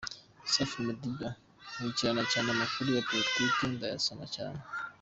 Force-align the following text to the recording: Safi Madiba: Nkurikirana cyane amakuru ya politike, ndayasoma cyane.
Safi 0.51 0.79
Madiba: 0.87 1.29
Nkurikirana 1.71 2.23
cyane 2.31 2.47
amakuru 2.55 2.87
ya 2.95 3.05
politike, 3.09 3.61
ndayasoma 3.71 4.25
cyane. 4.35 4.59